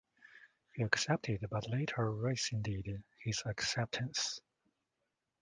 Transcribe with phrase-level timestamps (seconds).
[0.73, 4.41] He accepted, but later rescinded his acceptance.